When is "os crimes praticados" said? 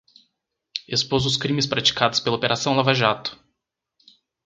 1.27-2.19